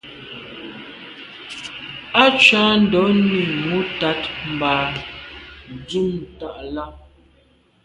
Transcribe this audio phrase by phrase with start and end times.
[2.21, 4.21] A tshùa ndonni nwù tat
[4.53, 4.73] mba
[5.89, 6.85] dum tà là.